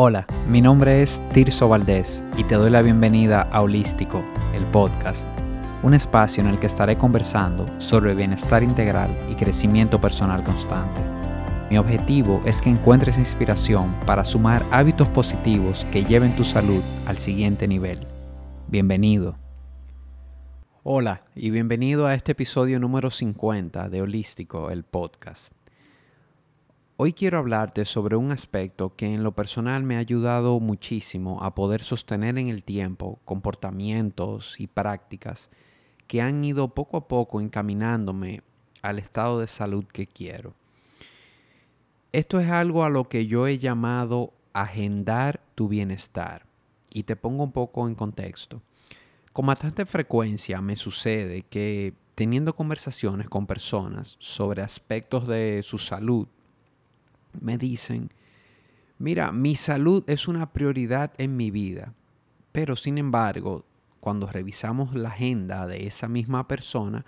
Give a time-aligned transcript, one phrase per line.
[0.00, 4.24] Hola, mi nombre es Tirso Valdés y te doy la bienvenida a Holístico,
[4.54, 5.26] el podcast,
[5.82, 11.00] un espacio en el que estaré conversando sobre bienestar integral y crecimiento personal constante.
[11.68, 17.18] Mi objetivo es que encuentres inspiración para sumar hábitos positivos que lleven tu salud al
[17.18, 18.06] siguiente nivel.
[18.68, 19.36] Bienvenido.
[20.84, 25.57] Hola y bienvenido a este episodio número 50 de Holístico, el podcast.
[27.00, 31.54] Hoy quiero hablarte sobre un aspecto que en lo personal me ha ayudado muchísimo a
[31.54, 35.48] poder sostener en el tiempo comportamientos y prácticas
[36.08, 38.42] que han ido poco a poco encaminándome
[38.82, 40.56] al estado de salud que quiero.
[42.10, 46.46] Esto es algo a lo que yo he llamado agendar tu bienestar.
[46.92, 48.60] Y te pongo un poco en contexto.
[49.32, 56.26] Con bastante frecuencia me sucede que teniendo conversaciones con personas sobre aspectos de su salud,
[57.40, 58.12] me dicen,
[58.98, 61.94] mira, mi salud es una prioridad en mi vida,
[62.52, 63.64] pero sin embargo,
[64.00, 67.04] cuando revisamos la agenda de esa misma persona,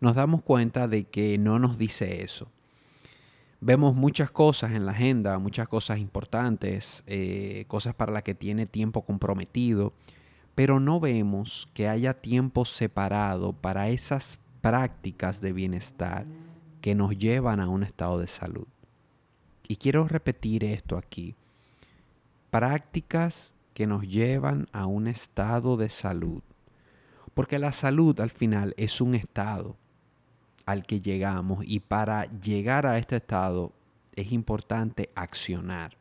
[0.00, 2.48] nos damos cuenta de que no nos dice eso.
[3.60, 8.66] Vemos muchas cosas en la agenda, muchas cosas importantes, eh, cosas para las que tiene
[8.66, 9.92] tiempo comprometido,
[10.56, 16.26] pero no vemos que haya tiempo separado para esas prácticas de bienestar
[16.80, 18.66] que nos llevan a un estado de salud.
[19.72, 21.34] Y quiero repetir esto aquí.
[22.50, 26.42] Prácticas que nos llevan a un estado de salud.
[27.32, 29.74] Porque la salud al final es un estado
[30.66, 33.72] al que llegamos y para llegar a este estado
[34.14, 35.96] es importante accionar.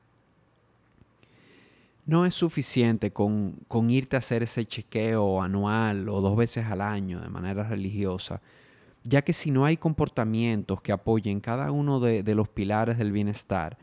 [2.05, 6.81] No es suficiente con, con, irte a hacer ese chequeo anual o dos veces al
[6.81, 8.41] año de manera religiosa
[9.03, 13.77] ya que si no hay comportamientos que apoyen cada uno de, los pilares del bienestar,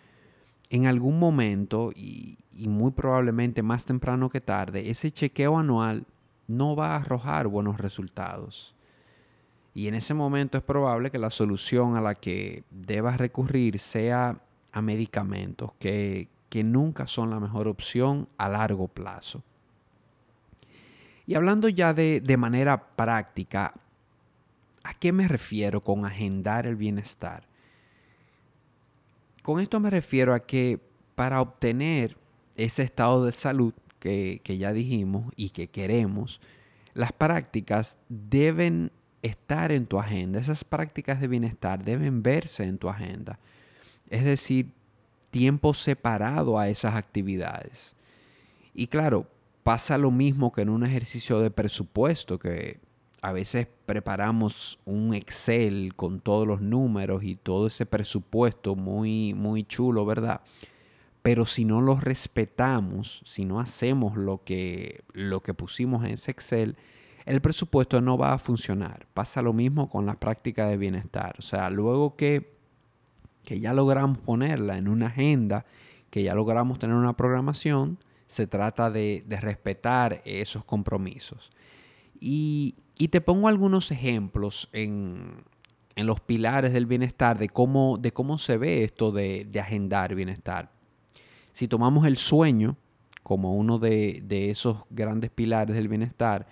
[0.70, 6.04] en algún momento, y, y, muy probablemente más temprano que tarde, ese chequeo anual
[6.46, 8.74] no va a arrojar buenos resultados.
[9.74, 14.40] Y en ese momento es probable que la solución a la que debas recurrir sea
[14.72, 19.42] a medicamentos que, que nunca son la mejor opción a largo plazo.
[21.26, 23.74] Y hablando ya de, de manera práctica,
[24.88, 27.46] ¿A qué me refiero con agendar el bienestar?
[29.42, 30.80] Con esto me refiero a que
[31.14, 32.16] para obtener
[32.56, 36.40] ese estado de salud que, ya dijimos y que queremos,
[36.94, 38.90] las prácticas deben
[39.20, 40.40] estar en tu agenda.
[40.40, 43.38] Esas prácticas de bienestar deben verse en tu agenda.
[44.08, 44.70] Es decir,
[45.30, 47.94] tiempo separado a esas actividades.
[48.72, 49.26] Y claro,
[49.64, 52.87] pasa lo mismo que en un ejercicio de presupuesto, que
[53.20, 59.64] a veces preparamos un Excel con todos los números y todo ese presupuesto muy, muy
[59.64, 60.42] chulo, ¿verdad?
[61.22, 66.30] Pero si no lo respetamos, si no hacemos lo que, lo que pusimos en ese
[66.30, 66.76] Excel,
[67.26, 69.06] el presupuesto no va a funcionar.
[69.14, 71.34] Pasa lo mismo con la práctica de bienestar.
[71.38, 72.56] O sea, luego que,
[73.44, 75.66] que ya logramos ponerla en una agenda,
[76.10, 81.50] que ya logramos tener una programación, se trata de, de respetar esos compromisos.
[82.20, 85.44] Y, te pongo algunos ejemplos en,
[85.94, 90.72] los pilares del bienestar de cómo, de cómo se ve esto de, agendar bienestar.
[91.52, 92.76] Si tomamos el sueño
[93.22, 96.46] como uno de, de esos grandes pilares del bienestar,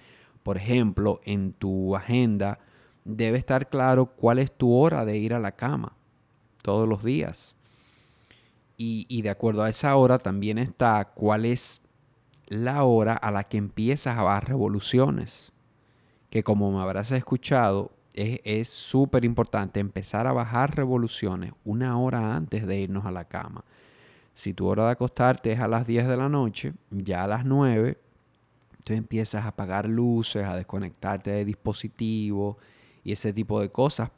[0.44, 2.60] por ejemplo, en tu agenda
[3.04, 5.96] debe estar claro cuál es tu hora de ir a la cama
[6.62, 7.56] todos los días.
[8.76, 11.80] Y, y, de acuerdo a esa hora también está cuál es
[12.46, 15.52] la hora a la que empiezas a dar revoluciones
[16.36, 22.66] que como me habrás escuchado, es súper importante empezar a bajar revoluciones una hora antes
[22.66, 23.64] de irnos a la cama.
[24.34, 27.46] Si tu hora de acostarte es a las 10 de la noche, ya a las
[27.46, 27.96] 9,
[28.84, 32.56] tú empiezas a apagar luces, a desconectarte de dispositivos
[33.02, 34.10] y ese tipo de cosas.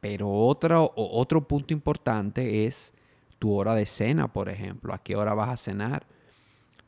[0.00, 2.94] Pero otro, otro punto importante es
[3.38, 4.94] tu hora de cena, por ejemplo.
[4.94, 6.06] ¿A qué hora vas a cenar?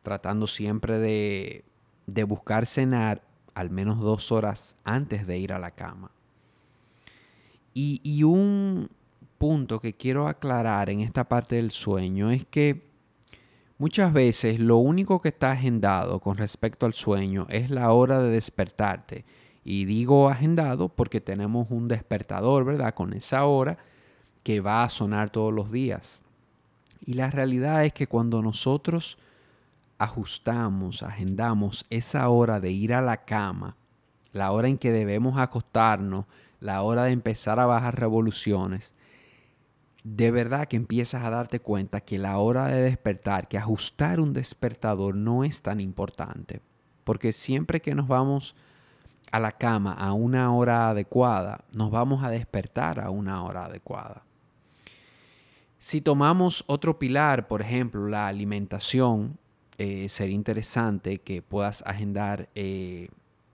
[0.00, 1.66] Tratando siempre de,
[2.06, 3.27] de buscar cenar
[3.58, 6.12] al menos dos horas antes de ir a la cama.
[7.74, 8.88] Y, un
[9.36, 12.82] punto que quiero aclarar en esta parte del sueño es que
[13.78, 18.30] muchas veces lo único que está agendado con respecto al sueño es la hora de
[18.30, 19.24] despertarte.
[19.64, 22.94] Y digo agendado porque tenemos un despertador, ¿verdad?
[22.94, 23.78] Con esa hora
[24.44, 26.20] que va a sonar todos los días.
[27.04, 29.18] Y la realidad es que cuando nosotros
[29.98, 33.76] ajustamos, agendamos esa hora de ir a la cama,
[34.32, 36.26] la hora en que debemos acostarnos,
[36.60, 38.94] la hora de empezar a bajar revoluciones,
[40.04, 44.32] de verdad que empiezas a darte cuenta que la hora de despertar, que ajustar un
[44.32, 46.62] despertador no es tan importante.
[47.04, 48.54] Porque siempre que nos vamos
[49.30, 54.22] a la cama a una hora adecuada, nos vamos a despertar a una hora adecuada.
[55.78, 59.38] Si tomamos otro pilar, por ejemplo, la alimentación,
[59.78, 63.08] eh, sería interesante que puedas agendar eh,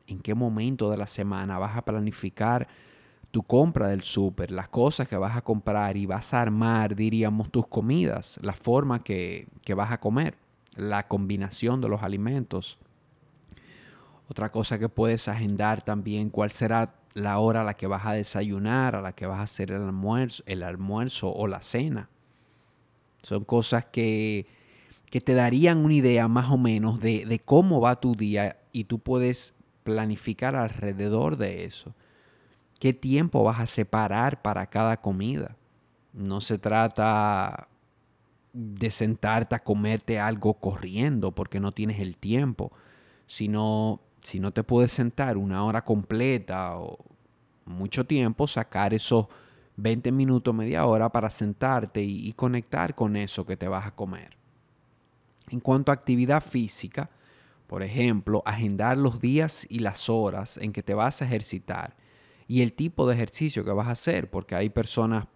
[0.06, 2.66] en qué momento de la semana vas a planificar
[3.30, 7.50] tu compra del súper, las cosas que vas a comprar y vas a armar, diríamos,
[7.50, 10.36] tus comidas, la forma que, que vas a comer,
[10.76, 12.78] la combinación de los alimentos.
[14.28, 18.12] Otra cosa que puedes agendar también, cuál será la hora a la que vas a
[18.12, 22.08] desayunar, a la que vas a hacer el almuerzo, el almuerzo o la cena.
[23.22, 24.46] Son cosas que,
[25.14, 28.82] que te darían una idea más o menos de, de cómo va tu día y
[28.82, 31.94] tú puedes planificar alrededor de eso.
[32.80, 35.54] ¿Qué tiempo vas a separar para cada comida?
[36.12, 37.68] No se trata
[38.52, 42.72] de sentarte a comerte algo corriendo porque no tienes el tiempo,
[43.28, 46.98] sino si no te puedes sentar una hora completa o
[47.66, 49.28] mucho tiempo, sacar esos
[49.76, 54.42] 20 minutos, media hora para sentarte y, conectar con eso que te vas a comer.
[55.54, 57.10] En cuanto a actividad física,
[57.68, 61.94] por ejemplo, agendar los días y las horas en que te vas a ejercitar
[62.48, 65.26] y el tipo de ejercicio que vas a hacer, porque hay personas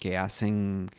[0.00, 0.90] que hacen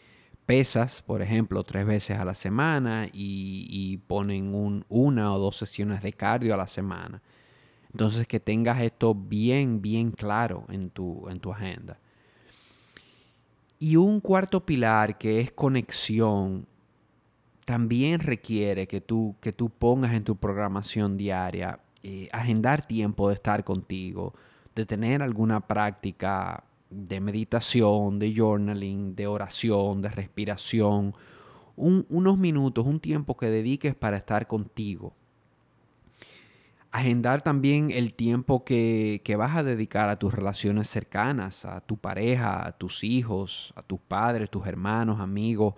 [0.46, 6.14] pesas, por ejemplo, tres veces a la semana y, ponen una o dos sesiones de
[6.14, 7.22] cardio a la semana.
[7.92, 12.00] Entonces, que tengas esto bien, bien claro en tu, en tu agenda.
[13.78, 16.66] Y un cuarto pilar que es conexión,
[17.70, 23.36] también requiere que tú, que tú pongas en tu programación diaria, eh, agendar tiempo de
[23.36, 24.34] estar contigo,
[24.74, 31.14] de tener alguna práctica de meditación, de journaling, de oración, de respiración,
[31.76, 35.14] unos minutos, un tiempo que dediques para estar contigo
[36.92, 42.66] agendar también el tiempo que, vas a dedicar a tus relaciones cercanas, a tu pareja,
[42.66, 45.76] a tus hijos, a tus padres, tus hermanos, amigos.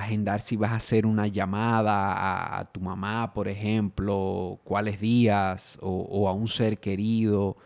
[0.00, 6.28] Agendar si vas a hacer una llamada a, tu mamá, por ejemplo, cuáles días, o,
[6.28, 7.56] a un ser querido.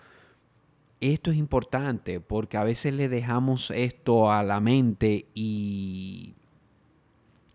[1.01, 6.35] Esto es importante porque a veces le dejamos esto a la mente y,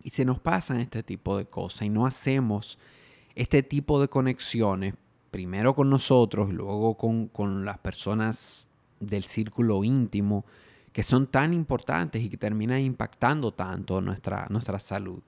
[0.02, 2.78] y se nos pasan este tipo de cosas y no hacemos
[3.34, 4.94] este tipo de conexiones,
[5.30, 8.66] primero con nosotros y luego con, las personas
[8.98, 10.44] del círculo íntimo,
[10.92, 15.22] que son tan importantes y que terminan impactando tanto nuestra, nuestra salud.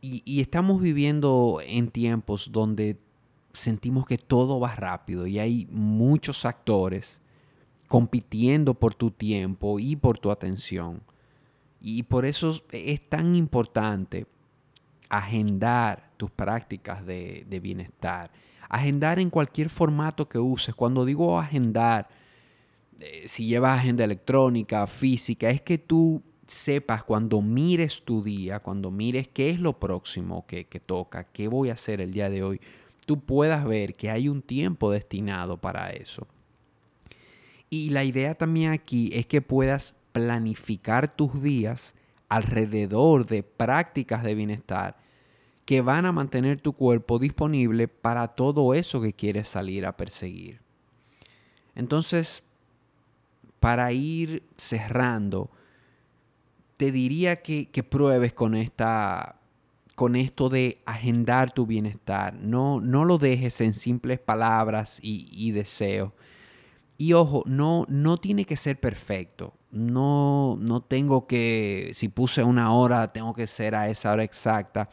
[0.00, 2.98] Y, estamos viviendo en tiempos donde
[3.54, 7.22] sentimos que todo va rápido y hay muchos actores
[7.88, 11.00] compitiendo por tu tiempo y por tu atención.
[11.80, 14.26] Y por eso es tan importante
[15.08, 18.30] agendar tus prácticas de, bienestar.
[18.68, 20.74] Agendar en cualquier formato que uses.
[20.74, 22.08] Cuando digo agendar,
[23.00, 28.90] eh, si llevas agenda electrónica, física, es que tú sepas cuando mires tu día, cuando
[28.90, 32.42] mires qué es lo próximo que, que toca, qué voy a hacer el día de
[32.42, 32.60] hoy,
[33.06, 36.26] tú puedas ver que hay un tiempo destinado para eso.
[37.70, 41.94] Y la idea también aquí es que puedas planificar tus días
[42.28, 44.96] alrededor de prácticas de bienestar
[45.64, 50.60] que van a mantener tu cuerpo disponible para todo eso que quieres salir a perseguir.
[51.74, 52.43] Entonces,
[53.64, 55.50] para ir cerrando,
[56.76, 59.36] te diría que, pruebes con esta
[59.94, 62.34] con esto de agendar tu bienestar.
[62.34, 66.12] No, no lo dejes en simples palabras y, y deseos.
[66.98, 69.54] Y ojo, no, no tiene que ser perfecto.
[69.70, 74.90] No, no tengo que, si puse una hora, tengo que ser a esa hora exacta.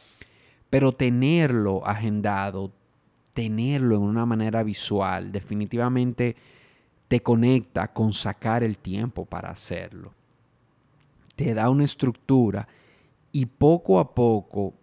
[0.69, 2.71] Pero tenerlo agendado,
[3.33, 6.37] tenerlo en una manera visual, definitivamente
[7.11, 10.13] te conecta con sacar el tiempo para hacerlo.
[11.35, 12.69] Te da una estructura
[13.33, 14.75] y poco a poco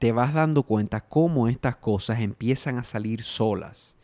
[0.00, 3.96] te vas dando cuenta cómo estas cosas empiezan a salir solas,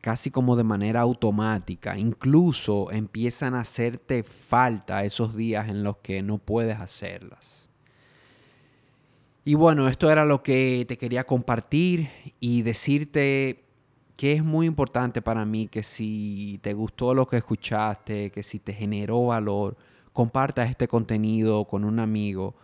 [0.00, 1.98] casi como de manera automática.
[1.98, 7.68] Incluso empiezan a hacerte falta esos días en los que no puedes hacerlas.
[9.44, 13.65] Y bueno, esto era lo que te quería compartir y decirte
[14.16, 18.58] que es muy importante para mí que si te gustó lo que escuchaste, que si
[18.58, 19.76] te generó valor,
[20.12, 22.54] compartas este contenido con un amigo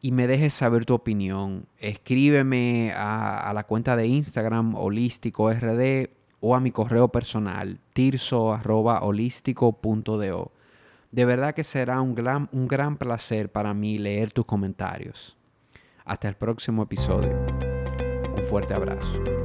[0.00, 1.66] y me dejes saber tu opinión.
[1.78, 6.08] Escríbeme a, la cuenta de Instagram holístico rd
[6.40, 10.52] o a mi correo personal tirso.holístico.do.
[11.10, 15.36] De verdad que será un gran, un gran placer para mí leer tus comentarios.
[16.04, 17.36] Hasta el próximo episodio.
[18.34, 19.39] Un fuerte abrazo.